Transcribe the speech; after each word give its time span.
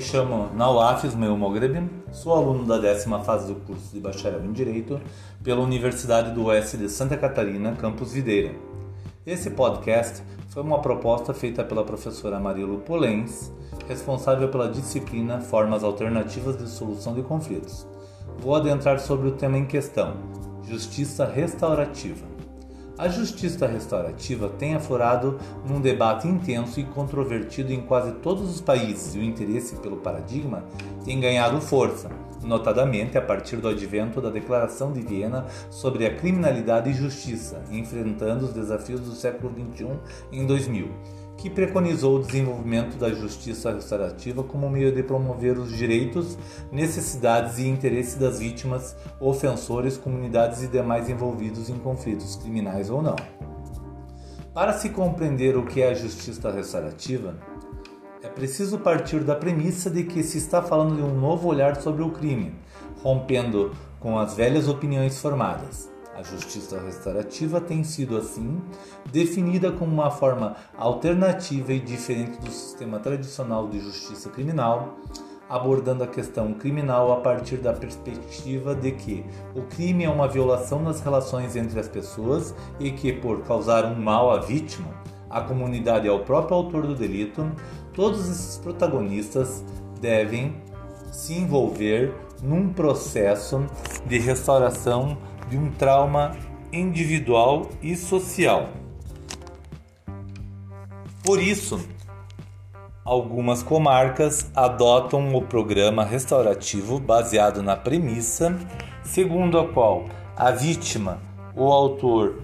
Me 0.00 0.06
chamo 0.06 0.48
Nawaf 0.56 1.06
Ismail 1.06 1.36
Moghreb, 1.36 1.90
sou 2.10 2.32
aluno 2.32 2.64
da 2.64 2.78
décima 2.78 3.20
fase 3.20 3.52
do 3.52 3.60
curso 3.60 3.92
de 3.92 4.00
Bacharel 4.00 4.42
em 4.46 4.50
Direito 4.50 4.98
pela 5.44 5.60
Universidade 5.60 6.30
do 6.30 6.44
Oeste 6.46 6.78
de 6.78 6.88
Santa 6.88 7.18
Catarina, 7.18 7.76
Campus 7.76 8.14
Videira. 8.14 8.54
Esse 9.26 9.50
podcast 9.50 10.22
foi 10.48 10.62
uma 10.62 10.78
proposta 10.78 11.34
feita 11.34 11.62
pela 11.62 11.84
professora 11.84 12.40
Marilu 12.40 12.78
Polens, 12.78 13.52
responsável 13.86 14.48
pela 14.48 14.70
disciplina 14.70 15.38
Formas 15.38 15.84
Alternativas 15.84 16.56
de 16.56 16.66
Solução 16.66 17.12
de 17.12 17.22
Conflitos. 17.22 17.86
Vou 18.38 18.54
adentrar 18.54 19.00
sobre 19.00 19.28
o 19.28 19.32
tema 19.32 19.58
em 19.58 19.66
questão, 19.66 20.14
Justiça 20.66 21.26
Restaurativa. 21.26 22.29
A 23.00 23.08
justiça 23.08 23.66
restaurativa 23.66 24.50
tem 24.50 24.74
aflorado 24.74 25.38
num 25.66 25.80
debate 25.80 26.28
intenso 26.28 26.78
e 26.78 26.84
controvertido 26.84 27.72
em 27.72 27.80
quase 27.80 28.12
todos 28.16 28.50
os 28.50 28.60
países 28.60 29.14
e 29.14 29.18
o 29.18 29.22
interesse 29.22 29.76
pelo 29.76 29.96
paradigma 29.96 30.64
tem 31.02 31.18
ganhado 31.18 31.62
força, 31.62 32.10
notadamente 32.42 33.16
a 33.16 33.22
partir 33.22 33.56
do 33.56 33.68
advento 33.68 34.20
da 34.20 34.28
Declaração 34.28 34.92
de 34.92 35.00
Viena 35.00 35.46
sobre 35.70 36.04
a 36.04 36.14
criminalidade 36.14 36.90
e 36.90 36.92
justiça, 36.92 37.62
enfrentando 37.70 38.44
os 38.44 38.52
desafios 38.52 39.00
do 39.00 39.12
século 39.12 39.50
XXI 39.50 39.98
em 40.30 40.44
2000 40.44 40.90
que 41.40 41.48
preconizou 41.48 42.16
o 42.16 42.22
desenvolvimento 42.22 42.98
da 42.98 43.08
justiça 43.08 43.72
restaurativa 43.72 44.42
como 44.42 44.68
meio 44.68 44.94
de 44.94 45.02
promover 45.02 45.58
os 45.58 45.74
direitos, 45.74 46.36
necessidades 46.70 47.56
e 47.58 47.66
interesses 47.66 48.16
das 48.16 48.40
vítimas, 48.40 48.94
ofensores, 49.18 49.96
comunidades 49.96 50.62
e 50.62 50.68
demais 50.68 51.08
envolvidos 51.08 51.70
em 51.70 51.78
conflitos 51.78 52.36
criminais 52.36 52.90
ou 52.90 53.00
não. 53.00 53.16
Para 54.52 54.74
se 54.74 54.90
compreender 54.90 55.56
o 55.56 55.64
que 55.64 55.80
é 55.80 55.88
a 55.88 55.94
justiça 55.94 56.50
restaurativa, 56.50 57.38
é 58.22 58.28
preciso 58.28 58.78
partir 58.78 59.20
da 59.20 59.34
premissa 59.34 59.88
de 59.88 60.04
que 60.04 60.22
se 60.22 60.36
está 60.36 60.60
falando 60.60 60.96
de 60.96 61.02
um 61.02 61.18
novo 61.18 61.48
olhar 61.48 61.80
sobre 61.80 62.02
o 62.02 62.10
crime, 62.10 62.54
rompendo 63.02 63.74
com 63.98 64.18
as 64.18 64.34
velhas 64.34 64.68
opiniões 64.68 65.18
formadas. 65.18 65.90
A 66.14 66.22
justiça 66.22 66.80
restaurativa 66.80 67.60
tem 67.60 67.82
sido, 67.84 68.16
assim, 68.16 68.60
definida 69.10 69.70
como 69.72 69.92
uma 69.92 70.10
forma 70.10 70.56
alternativa 70.76 71.72
e 71.72 71.80
diferente 71.80 72.38
do 72.40 72.50
sistema 72.50 72.98
tradicional 72.98 73.68
de 73.68 73.80
justiça 73.80 74.28
criminal, 74.28 74.96
abordando 75.48 76.04
a 76.04 76.06
questão 76.06 76.52
criminal 76.52 77.12
a 77.12 77.16
partir 77.16 77.56
da 77.56 77.72
perspectiva 77.72 78.74
de 78.74 78.92
que 78.92 79.24
o 79.54 79.62
crime 79.62 80.04
é 80.04 80.10
uma 80.10 80.28
violação 80.28 80.82
nas 80.82 81.00
relações 81.00 81.56
entre 81.56 81.78
as 81.80 81.88
pessoas 81.88 82.54
e 82.78 82.90
que, 82.90 83.12
por 83.12 83.42
causar 83.42 83.84
um 83.84 83.96
mal 83.96 84.30
à 84.30 84.38
vítima, 84.38 84.88
à 85.28 85.40
comunidade 85.40 86.06
e 86.06 86.10
ao 86.10 86.20
próprio 86.20 86.56
autor 86.56 86.86
do 86.86 86.94
delito, 86.94 87.50
todos 87.94 88.28
esses 88.28 88.58
protagonistas 88.58 89.64
devem 90.00 90.54
se 91.12 91.34
envolver 91.34 92.14
num 92.42 92.72
processo 92.72 93.64
de 94.06 94.18
restauração 94.18 95.16
de 95.50 95.58
um 95.58 95.70
trauma 95.70 96.36
individual 96.72 97.68
e 97.82 97.96
social. 97.96 98.70
Por 101.24 101.42
isso, 101.42 101.80
algumas 103.04 103.62
comarcas 103.62 104.50
adotam 104.54 105.34
o 105.34 105.42
programa 105.42 106.04
restaurativo 106.04 106.98
baseado 106.98 107.62
na 107.62 107.76
premissa 107.76 108.56
segundo 109.02 109.58
a 109.58 109.66
qual 109.66 110.06
a 110.36 110.52
vítima, 110.52 111.20
o 111.54 111.64
autor 111.64 112.42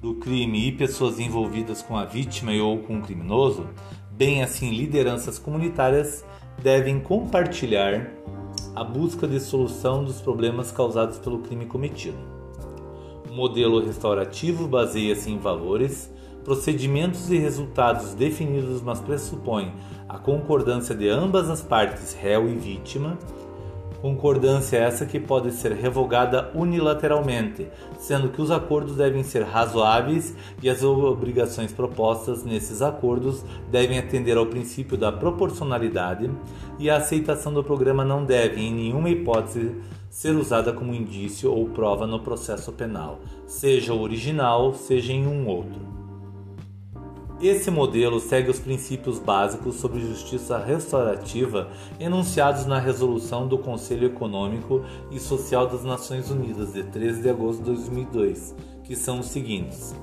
do 0.00 0.14
crime 0.16 0.68
e 0.68 0.72
pessoas 0.72 1.18
envolvidas 1.18 1.82
com 1.82 1.96
a 1.96 2.04
vítima 2.04 2.52
e 2.52 2.60
ou 2.60 2.78
com 2.78 2.98
o 2.98 3.02
criminoso, 3.02 3.66
bem 4.12 4.42
assim 4.42 4.70
lideranças 4.70 5.38
comunitárias, 5.38 6.24
devem 6.62 7.00
compartilhar 7.00 8.10
a 8.76 8.84
busca 8.84 9.26
de 9.26 9.40
solução 9.40 10.04
dos 10.04 10.20
problemas 10.20 10.70
causados 10.70 11.18
pelo 11.18 11.38
crime 11.38 11.64
cometido. 11.64 12.18
O 13.26 13.32
modelo 13.32 13.82
restaurativo 13.82 14.68
baseia-se 14.68 15.30
em 15.30 15.38
valores, 15.38 16.12
procedimentos 16.44 17.30
e 17.30 17.38
resultados 17.38 18.12
definidos, 18.12 18.82
mas 18.82 19.00
pressupõe 19.00 19.72
a 20.06 20.18
concordância 20.18 20.94
de 20.94 21.08
ambas 21.08 21.48
as 21.48 21.62
partes, 21.62 22.12
réu 22.12 22.50
e 22.50 22.54
vítima, 22.54 23.18
Concordância 24.00 24.76
essa 24.76 25.06
que 25.06 25.18
pode 25.18 25.52
ser 25.52 25.72
revogada 25.72 26.50
unilateralmente, 26.54 27.66
sendo 27.98 28.28
que 28.28 28.42
os 28.42 28.50
acordos 28.50 28.96
devem 28.96 29.22
ser 29.22 29.42
razoáveis 29.42 30.34
e 30.62 30.68
as 30.68 30.82
obrigações 30.82 31.72
propostas 31.72 32.44
nesses 32.44 32.82
acordos 32.82 33.44
devem 33.70 33.98
atender 33.98 34.36
ao 34.36 34.46
princípio 34.46 34.96
da 34.96 35.10
proporcionalidade 35.10 36.30
e 36.78 36.90
a 36.90 36.98
aceitação 36.98 37.52
do 37.52 37.64
programa 37.64 38.04
não 38.04 38.24
deve, 38.24 38.60
em 38.60 38.72
nenhuma 38.72 39.08
hipótese, 39.08 39.74
ser 40.10 40.34
usada 40.36 40.72
como 40.72 40.94
indício 40.94 41.52
ou 41.52 41.68
prova 41.68 42.06
no 42.06 42.20
processo 42.20 42.72
penal, 42.72 43.20
seja 43.46 43.92
o 43.92 44.00
original, 44.00 44.72
seja 44.74 45.12
em 45.12 45.26
um 45.26 45.46
outro. 45.46 46.05
Esse 47.40 47.70
modelo 47.70 48.18
segue 48.18 48.50
os 48.50 48.58
princípios 48.58 49.18
básicos 49.18 49.76
sobre 49.76 50.00
justiça 50.00 50.56
restaurativa 50.56 51.68
enunciados 52.00 52.64
na 52.64 52.78
resolução 52.78 53.46
do 53.46 53.58
Conselho 53.58 54.06
Econômico 54.06 54.82
e 55.10 55.20
Social 55.20 55.66
das 55.66 55.84
Nações 55.84 56.30
Unidas 56.30 56.72
de 56.72 56.82
13 56.84 57.20
de 57.20 57.28
agosto 57.28 57.58
de 57.58 57.72
2002, 57.72 58.54
que 58.82 58.96
são 58.96 59.20
os 59.20 59.26
seguintes: 59.26 59.94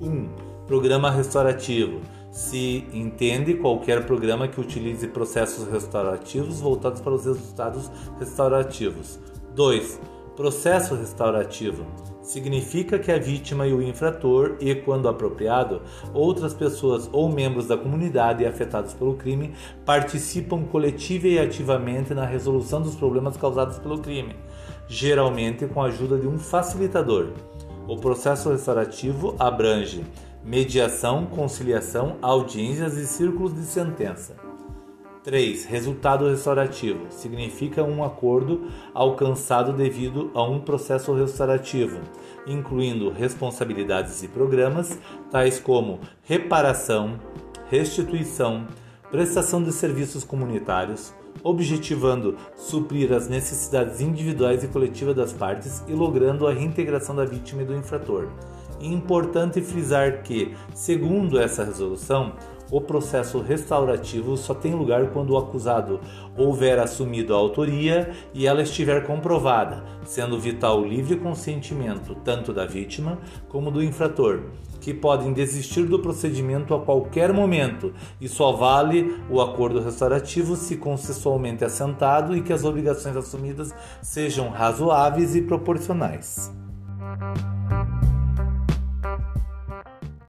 1. 0.00 0.08
Um, 0.08 0.30
programa 0.66 1.10
restaurativo. 1.10 2.00
Se 2.32 2.86
entende 2.94 3.54
qualquer 3.54 4.06
programa 4.06 4.48
que 4.48 4.60
utilize 4.60 5.06
processos 5.08 5.68
restaurativos 5.70 6.60
voltados 6.60 7.00
para 7.00 7.12
os 7.12 7.26
resultados 7.26 7.90
restaurativos. 8.18 9.18
2. 9.54 10.00
Processo 10.34 10.94
restaurativo 10.94 11.84
significa 12.30 12.96
que 12.96 13.10
a 13.10 13.18
vítima 13.18 13.66
e 13.66 13.72
o 13.72 13.82
infrator 13.82 14.56
e, 14.60 14.72
quando 14.72 15.08
apropriado, 15.08 15.82
outras 16.14 16.54
pessoas 16.54 17.10
ou 17.12 17.28
membros 17.28 17.66
da 17.66 17.76
comunidade 17.76 18.46
afetados 18.46 18.94
pelo 18.94 19.14
crime 19.14 19.52
participam 19.84 20.62
coletiva 20.62 21.26
e 21.26 21.40
ativamente 21.40 22.14
na 22.14 22.24
resolução 22.24 22.80
dos 22.80 22.94
problemas 22.94 23.36
causados 23.36 23.78
pelo 23.78 23.98
crime, 23.98 24.36
geralmente 24.86 25.66
com 25.66 25.82
a 25.82 25.86
ajuda 25.86 26.16
de 26.18 26.28
um 26.28 26.38
facilitador. 26.38 27.30
O 27.88 27.96
processo 27.96 28.50
restaurativo 28.50 29.34
abrange 29.36 30.04
mediação, 30.44 31.26
conciliação, 31.26 32.16
audiências 32.22 32.96
e 32.96 33.06
círculos 33.08 33.52
de 33.52 33.62
sentença. 33.62 34.49
3. 35.22 35.66
Resultado 35.66 36.28
restaurativo 36.28 37.06
significa 37.10 37.84
um 37.84 38.02
acordo 38.02 38.68
alcançado 38.94 39.72
devido 39.72 40.30
a 40.34 40.42
um 40.42 40.60
processo 40.60 41.12
restaurativo, 41.12 42.00
incluindo 42.46 43.10
responsabilidades 43.10 44.22
e 44.22 44.28
programas 44.28 44.98
tais 45.30 45.60
como 45.60 46.00
reparação, 46.24 47.20
restituição, 47.68 48.66
prestação 49.10 49.62
de 49.62 49.72
serviços 49.72 50.24
comunitários, 50.24 51.12
objetivando 51.42 52.36
suprir 52.56 53.12
as 53.12 53.28
necessidades 53.28 54.00
individuais 54.00 54.64
e 54.64 54.68
coletivas 54.68 55.14
das 55.14 55.32
partes 55.32 55.84
e 55.86 55.92
logrando 55.92 56.46
a 56.46 56.52
reintegração 56.52 57.14
da 57.14 57.26
vítima 57.26 57.62
e 57.62 57.66
do 57.66 57.74
infrator. 57.74 58.28
Importante 58.80 59.60
frisar 59.60 60.22
que, 60.22 60.54
segundo 60.74 61.38
essa 61.38 61.62
resolução, 61.62 62.32
o 62.70 62.80
processo 62.80 63.40
restaurativo 63.40 64.36
só 64.36 64.54
tem 64.54 64.74
lugar 64.74 65.08
quando 65.08 65.30
o 65.30 65.38
acusado 65.38 66.00
houver 66.36 66.78
assumido 66.78 67.34
a 67.34 67.36
autoria 67.36 68.10
e 68.32 68.46
ela 68.46 68.62
estiver 68.62 69.06
comprovada, 69.06 69.82
sendo 70.04 70.38
vital 70.38 70.80
o 70.80 70.86
livre 70.86 71.16
consentimento 71.16 72.14
tanto 72.24 72.52
da 72.52 72.64
vítima 72.64 73.18
como 73.48 73.70
do 73.70 73.82
infrator, 73.82 74.44
que 74.80 74.94
podem 74.94 75.32
desistir 75.32 75.84
do 75.84 75.98
procedimento 75.98 76.72
a 76.72 76.80
qualquer 76.80 77.32
momento 77.32 77.92
e 78.20 78.28
só 78.28 78.52
vale 78.52 79.16
o 79.28 79.40
acordo 79.40 79.80
restaurativo 79.80 80.54
se 80.54 80.76
consensualmente 80.76 81.64
assentado 81.64 82.36
e 82.36 82.40
que 82.40 82.52
as 82.52 82.64
obrigações 82.64 83.16
assumidas 83.16 83.74
sejam 84.00 84.48
razoáveis 84.48 85.34
e 85.34 85.42
proporcionais. 85.42 86.50